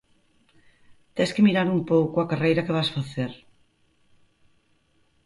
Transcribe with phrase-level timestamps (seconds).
[1.15, 3.31] Tes que mirar un pouco a carreira que vas facer.